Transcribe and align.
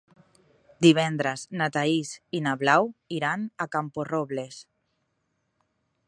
Divendres 0.85 1.41
na 1.59 1.67
Thaís 1.75 2.13
i 2.39 2.41
na 2.47 2.53
Blau 2.63 2.89
iran 3.17 3.43
a 3.65 3.67
Camporrobles. 3.77 4.57